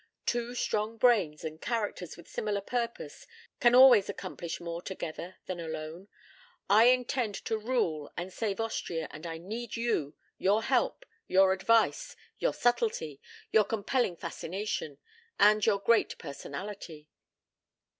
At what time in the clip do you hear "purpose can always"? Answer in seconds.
2.59-4.09